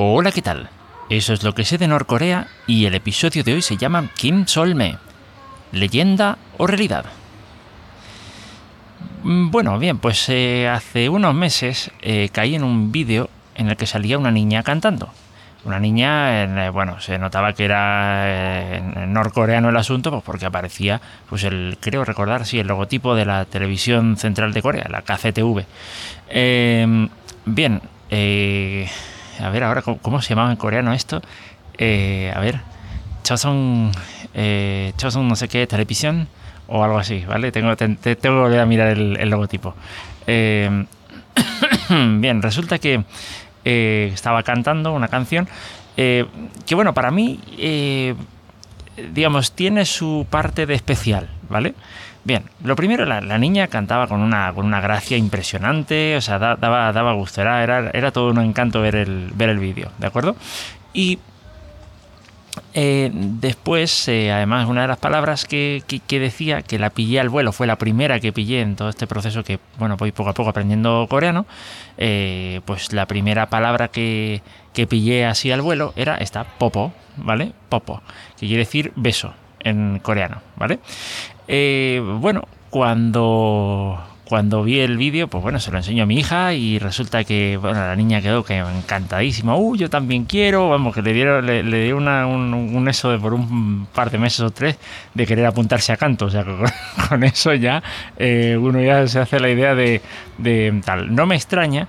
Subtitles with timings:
[0.00, 0.70] Hola, ¿qué tal?
[1.10, 4.46] Eso es lo que sé de Norcorea y el episodio de hoy se llama Kim
[4.46, 4.96] Solme.
[5.72, 7.04] ¿Leyenda o realidad?
[9.24, 13.76] Mm, Bueno, bien, pues eh, hace unos meses eh, caí en un vídeo en el
[13.76, 15.08] que salía una niña cantando.
[15.64, 21.42] Una niña, eh, bueno, se notaba que era norcoreano el asunto, pues porque aparecía, pues
[21.42, 25.64] el, creo recordar, sí, el logotipo de la televisión central de Corea, la KCTV.
[26.28, 27.08] Eh,
[27.46, 28.88] bien, eh,
[29.40, 31.22] a ver ahora, ¿cómo, se llamaba en coreano esto?
[31.78, 32.60] Eh, a ver,
[33.22, 33.90] Choson,
[34.34, 36.28] eh, Choson no sé qué, televisión
[36.66, 37.52] o algo así, ¿vale?
[37.52, 39.74] Tengo, te- te- tengo que volver a mirar el, logotipo.
[40.26, 40.84] Eh,
[42.18, 43.04] bien, resulta que
[43.64, 45.46] estaba cantando una canción
[45.94, 46.26] que,
[46.74, 47.38] bueno, para mí,
[49.12, 51.74] digamos, tiene su parte de especial, ¿vale?
[52.24, 56.56] Bien, lo primero, la, niña cantaba con una, con una gracia impresionante, o sea, da-
[56.56, 57.62] daba, daba gusto, era,
[57.92, 60.36] era, todo un encanto ver el, ver el vídeo, ¿de acuerdo?
[60.92, 61.18] Y
[62.74, 67.20] eh, después, eh, además, una de las palabras que, que- que decía que la pillé
[67.20, 70.30] al vuelo, fue la primera que pillé en todo este proceso que, bueno, voy poco
[70.30, 71.46] a poco aprendiendo coreano,
[71.98, 74.42] eh, pues la primera palabra que,
[74.74, 77.52] que pillé así al vuelo era esta, popo, ¿vale?
[77.68, 78.02] Popo,
[78.38, 80.78] que quiere decir beso en coreano, ¿vale?
[81.48, 86.52] Eh, bueno, cuando, cuando vi el vídeo, pues bueno, se lo enseño a mi hija
[86.52, 89.56] y resulta que bueno, la niña quedó que encantadísima.
[89.56, 93.32] Uh, yo también quiero, vamos, que le dieron, le, una- un, un eso de por
[93.32, 94.76] un par de meses o tres
[95.14, 96.26] de querer apuntarse a canto.
[96.26, 96.58] O sea, con,
[97.08, 97.82] con eso ya
[98.18, 100.02] eh, uno ya se hace la idea de,
[100.36, 101.14] de tal.
[101.14, 101.88] No me extraña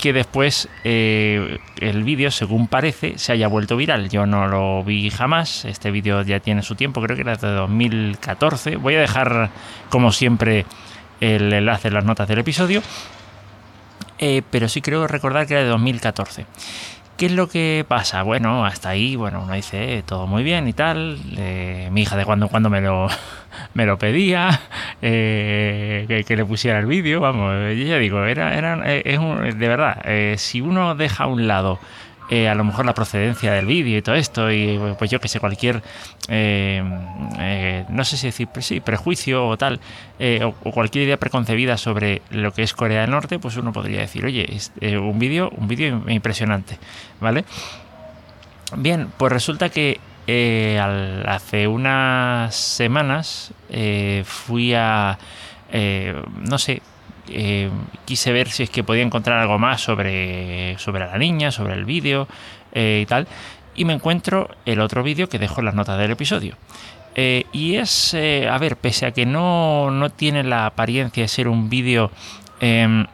[0.00, 4.08] que después eh, el vídeo, según parece, se haya vuelto viral.
[4.08, 5.64] Yo no lo vi jamás.
[5.64, 8.76] Este vídeo ya tiene su tiempo, creo que era de 2014.
[8.76, 9.50] Voy a dejar,
[9.90, 10.66] como siempre,
[11.20, 12.82] el enlace en las notas del episodio.
[14.18, 16.46] Eh, pero sí creo recordar que era de 2014.
[17.16, 18.22] ¿Qué es lo que pasa?
[18.22, 21.18] Bueno, hasta ahí, bueno, uno dice eh, todo muy bien y tal.
[21.90, 23.08] mi hija de cuando en cuando me lo,
[23.74, 24.60] me lo pedía,
[25.02, 29.58] eh, que, le pusiera el vídeo, vamos, yo ya digo, era, era, eh, es un-
[29.58, 31.78] de verdad, eh, si uno deja a un lado
[32.48, 35.40] a lo mejor la procedencia del vídeo y todo esto, y pues yo que sé,
[35.40, 35.82] cualquier,
[36.28, 39.80] no sé si decir, pues prejuicio o tal,
[40.44, 44.24] o, cualquier idea preconcebida sobre lo que es Corea del Norte, pues uno podría decir,
[44.24, 46.78] oye, es, un vídeo un vídeo impresionante,
[47.20, 47.44] ¿vale?
[48.76, 49.98] Bien, pues resulta que
[50.32, 55.18] eh, hace unas semanas eh, fui a,
[55.72, 56.14] eh,
[56.48, 56.82] no sé,
[57.28, 57.68] eh,
[58.04, 61.84] quise ver si es que podía encontrar algo más sobre, sobre la niña, sobre el
[61.84, 62.28] vídeo
[62.72, 63.26] eh, y tal,
[63.74, 66.56] y me encuentro el otro vídeo que dejo en las notas del episodio.
[67.16, 71.28] Eh, y es, eh, a ver, pese a que no, no tiene la apariencia de
[71.28, 72.12] ser un vídeo,
[72.60, 73.06] em,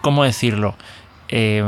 [0.00, 0.76] ¿cómo decirlo?
[1.28, 1.64] Eh,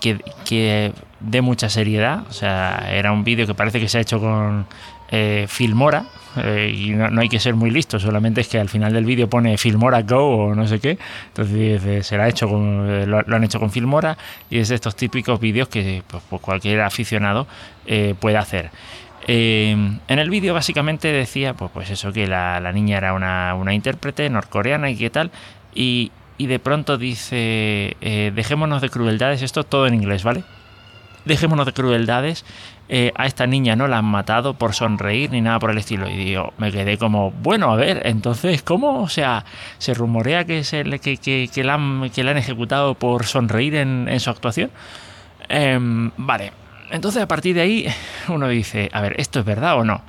[0.00, 0.92] que, que
[1.40, 2.24] mucha seriedad.
[2.28, 4.66] O sea, era un vídeo que parece que se ha hecho con
[5.10, 6.04] eh, Filmora.
[6.36, 9.04] eh, y no, no hay que ser muy listo, solamente es que al final del
[9.04, 10.98] vídeo pone Filmora Go o no sé qué.
[11.28, 14.18] Entonces se ha hecho con, eh, lo, han hecho con Filmora
[14.50, 17.46] y es de estos típicos vídeos que pues, pues cualquier aficionado
[18.20, 18.70] puede hacer.
[19.28, 23.72] En el vídeo básicamente decía pues, pues eso, que la, la niña era una, una
[23.74, 25.30] intérprete norcoreana y qué tal.
[25.74, 30.44] Y, y de pronto dice, eh, dejémonos de crueldades, esto todo en inglés, ¿vale?
[31.24, 32.44] Dejémonos de crueldades,
[32.88, 36.08] eh, a esta niña no la han matado por sonreír ni nada por el estilo.
[36.08, 39.02] Y digo, me quedé como, bueno, a ver, entonces, ¿cómo?
[39.02, 39.44] O sea,
[39.78, 43.74] se rumorea que, se que, que, que la, han, que la han ejecutado por sonreír
[43.74, 44.70] en, en su actuación.
[45.48, 46.52] Em, vale,
[46.90, 47.86] entonces a partir de ahí
[48.28, 50.02] uno dice, a ver, ¿esto es verdad o no?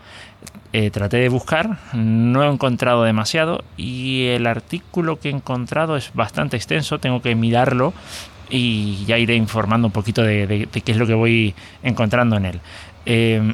[0.74, 6.12] Eh, traté de buscar, no he encontrado demasiado y el artículo que he encontrado es
[6.14, 7.94] bastante extenso, tengo que mirarlo
[8.50, 12.62] y ya iré informando un poquito de, qué es lo que voy encontrando en él.
[13.06, 13.54] Eh,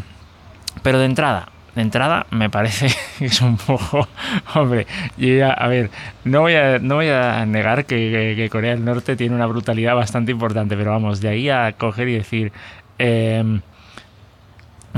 [0.82, 2.88] pero de entrada, de entrada me parece
[3.18, 4.08] que es un poco,
[4.54, 4.86] hombre,
[5.18, 5.90] yo a ver,
[6.24, 10.32] no voy a, no voy a negar que Corea del Norte tiene una brutalidad bastante
[10.32, 12.52] importante, pero vamos, de ahí a coger y decir...
[12.98, 13.60] em,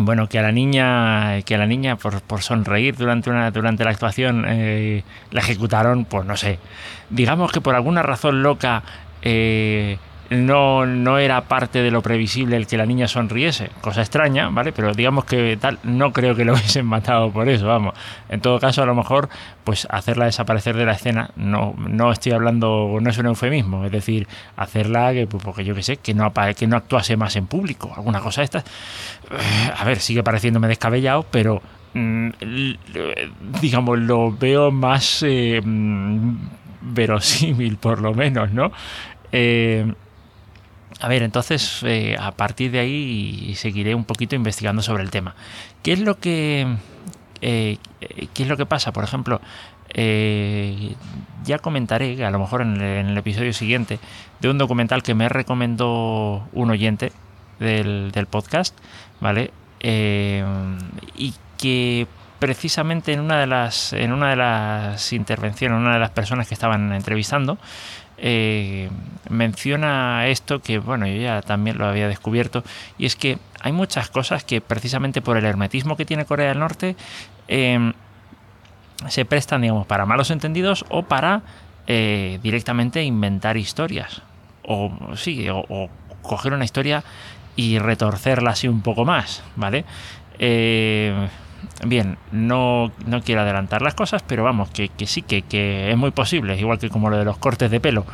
[0.05, 3.85] bueno, que a la niña, que a la niña por, por sonreír durante una, durante
[3.85, 6.59] la actuación eh, la ejecutaron, pues no sé.
[7.11, 8.83] Digamos que por alguna razón loca
[9.23, 9.99] eh,
[10.31, 14.73] no, no era parte de lo previsible el que la niña sonriese, cosa extraña, ¿vale?
[14.73, 17.95] Pero digamos que tal, no creo que lo hubiesen matado por eso, vamos.
[18.29, 19.29] En todo caso, a lo mejor,
[19.65, 23.91] pues hacerla desaparecer de la escena, no, no estoy hablando, no es un eufemismo, es
[23.91, 27.47] decir, hacerla que, pues, porque yo que sé, que no, que no actuase más en
[27.47, 28.65] público, alguna cosa de estas.
[29.77, 31.61] A ver, sigue pareciéndome descabellado, pero
[31.95, 32.29] mm,
[33.61, 36.37] digamos, lo veo más eh, mm,
[36.83, 38.71] verosímil, por lo menos, ¿no?
[39.33, 39.93] Eh,
[40.99, 45.35] A ver, entonces eh, a partir de ahí seguiré un poquito investigando sobre el tema.
[45.83, 46.67] ¿Qué es lo que,
[47.41, 47.79] eh,
[48.35, 48.93] qué es lo que pasa?
[48.93, 49.41] Por ejemplo,
[49.95, 50.95] eh,
[51.45, 53.99] ya comentaré, a lo mejor en el, episodio siguiente,
[54.41, 57.13] de un documental que me recomendó un oyente
[57.61, 58.77] del, podcast,
[59.21, 59.53] ¿vale?
[59.83, 62.07] y que
[62.41, 66.55] precisamente en una de las en una de las intervenciones, una de las personas que
[66.55, 67.59] estaban entrevistando,
[68.21, 68.91] eh,
[69.31, 72.63] menciona esto que, bueno, yo ya también lo había descubierto,
[72.99, 76.59] y es que hay muchas cosas que precisamente por el hermetismo que tiene Corea del
[76.59, 76.97] Norte
[77.49, 77.93] em,
[79.09, 81.43] se prestan, digamos, para malos entendidos o para
[81.87, 84.23] eh, directamente inventar historias.
[84.67, 85.89] O sí, o,
[86.23, 87.03] coger una historia
[87.57, 89.85] y retorcerla así un poco más, ¿vale?
[90.39, 91.29] Eh,
[91.85, 96.11] Bien, no, no quiero adelantar las cosas, pero vamos, que, sí, que, que, es muy
[96.11, 98.05] posible, igual que como lo de los cortes de pelo.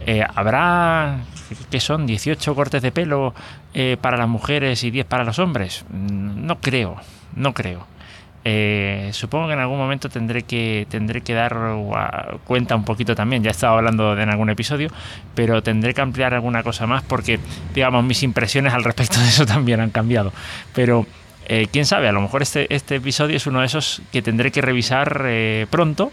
[0.00, 1.20] Eh, habrá,
[1.70, 3.34] que son 18 cortes de pelo
[3.74, 5.84] eh, para las mujeres y 10 para los hombres.
[5.90, 6.96] No creo,
[7.34, 7.86] no creo.
[8.48, 11.56] Eh, supongo que en algún momento tendré que tendré que dar
[12.44, 13.42] cuenta un poquito también.
[13.42, 14.88] Ya he estado hablando de en algún episodio,
[15.34, 17.40] pero tendré que ampliar alguna cosa más porque,
[17.74, 20.32] digamos, mis impresiones al respecto de eso también han cambiado.
[20.72, 21.06] Pero
[21.48, 24.50] eh, quién sabe, a lo mejor este, este episodio es uno de esos que tendré
[24.50, 26.10] que revisar eh, pronto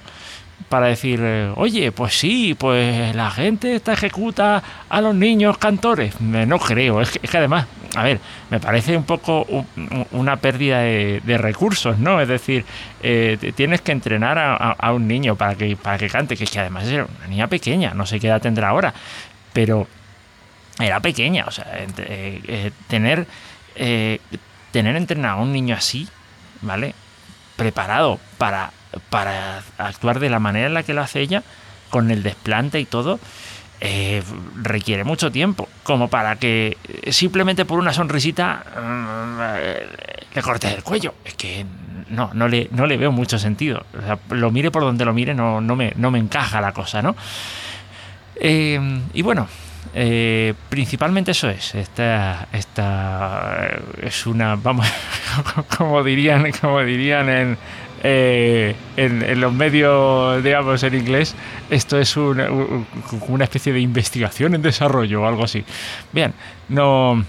[0.70, 6.22] para decir, eh, oye, pues sí, pues la gente está ejecuta a los niños cantores.
[6.22, 7.66] no creo, es que, además,
[7.96, 8.20] a ver,
[8.52, 9.46] me parece un poco
[10.12, 12.22] una pérdida de, recursos, ¿no?
[12.22, 12.66] Es decir,
[13.56, 16.94] tienes que entrenar a, un niño para que, para que cante, que, que además es
[16.94, 18.94] una niña pequeña, no sé qué edad tendrá ahora,
[19.52, 19.88] pero
[20.80, 21.66] era pequeña, o sea,
[22.88, 23.28] tener
[24.74, 26.10] tener entrenado a un niño así,
[26.62, 26.96] ¿vale?
[27.56, 28.72] Preparado para,
[29.10, 31.44] para actuar de la manera en la que lo hace ella,
[31.92, 33.20] con el desplante y todo,
[33.80, 34.24] eh,
[34.62, 36.78] requiere mucho tiempo, como para que
[37.12, 41.14] simplemente por una sonrisita mm, le cortes el cuello.
[41.24, 41.66] Es que
[42.10, 43.86] no, no le, no le veo mucho sentido.
[44.32, 47.16] lo mire por donde lo mire, no, no, me, no me encaja la cosa, ¿no?
[48.36, 48.80] Eh,
[49.14, 49.48] y bueno,
[49.96, 51.76] eh, principalmente eso es.
[51.76, 53.70] Esta, esta
[54.02, 54.88] es una, vamos,
[55.78, 57.58] como dirían, como dirían en,
[58.04, 61.36] eh, en, los medios, digamos, en inglés,
[61.70, 62.50] esto es una,
[63.28, 65.64] una, especie de investigación en desarrollo o algo así.
[66.12, 66.34] Bien,
[66.70, 67.24] no,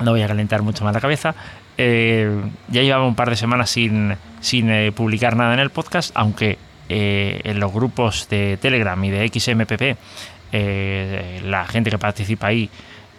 [0.00, 1.34] no voy a calentar mucho más la cabeza.
[1.78, 2.30] Eh,
[2.68, 6.58] ya llevaba un par de semanas sin, sin publicar nada en el podcast, aunque
[6.88, 9.98] en los grupos de Telegram y de XMPP
[10.58, 12.70] eh, la gente que participa ahí,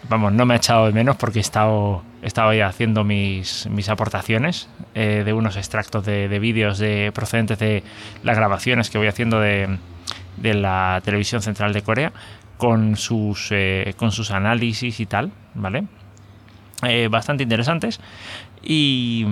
[0.08, 3.68] vamos, no me ha echado de menos porque he estado, he estado ahí haciendo mis,
[3.70, 7.84] mis aportaciones eh, de unos extractos de, vídeos de, procedentes de
[8.24, 9.78] las grabaciones que voy haciendo de,
[10.36, 12.12] de la televisión central de Corea
[12.56, 15.84] con sus, eh, con sus análisis y tal, ¿vale?
[17.10, 18.00] bastante interesantes
[18.62, 19.26] y,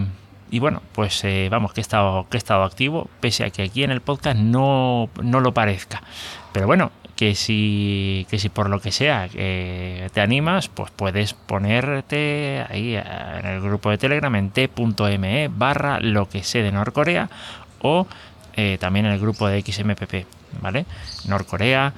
[0.50, 3.82] y bueno, pues vamos, que he, estado, que he estado activo, pese a que aquí
[3.82, 6.02] en el podcast no, no lo parezca.
[6.52, 12.64] Pero bueno, que si, que si por lo que sea te animas, pues puedes ponerte
[12.68, 13.02] ahí eh,
[13.40, 17.30] en el grupo de Telegram en t.me barra lo que sé de Norcorea
[17.80, 18.06] o
[18.54, 20.26] eh, también en el grupo de XMPP,
[20.60, 20.86] ¿vale?
[21.26, 21.92] Norcorea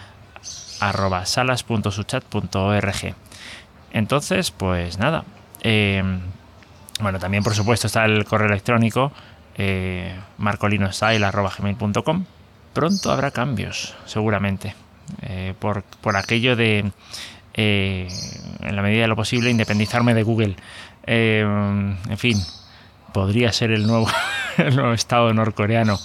[0.80, 3.14] arroba salas.suchat.org.
[3.92, 5.24] Entonces, pues nada.
[5.62, 6.02] Eh,
[7.00, 9.12] bueno, también por supuesto está el correo electrónico
[9.58, 10.14] eh.
[12.72, 14.74] Pronto habrá cambios, seguramente.
[15.22, 15.82] Eh, por,
[16.16, 16.92] aquello de,
[17.54, 18.08] eh,
[18.60, 20.54] en la medida de lo posible, independizarme de Google.
[21.06, 22.38] Eh, en fin,
[23.12, 24.08] podría ser el nuevo,
[24.58, 25.98] nuevo Estado norcoreano.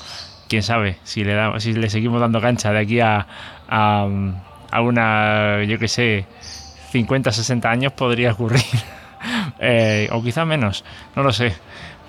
[0.49, 3.27] Quién sabe, si le, damos, si le seguimos dando cancha de aquí a,
[3.69, 4.07] a,
[4.71, 6.25] a una, yo que sé,
[6.91, 8.63] 50, 60 años podría ocurrir.
[10.11, 10.83] o quizá menos,
[11.15, 11.53] no lo sé.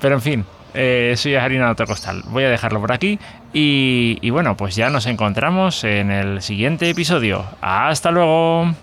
[0.00, 0.44] Pero en fin,
[0.74, 2.22] eh, eso ya es harina de otro costal.
[2.26, 3.18] Voy a dejarlo por aquí
[3.52, 7.44] y, y bueno, pues ya nos encontramos en el siguiente episodio.
[7.60, 8.74] Hasta luego.